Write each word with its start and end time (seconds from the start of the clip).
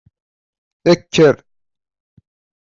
Ekker! 0.91 1.37